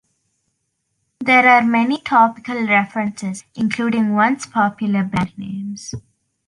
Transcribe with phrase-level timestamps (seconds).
[1.19, 5.93] There are many topical references, including once-popular brand names.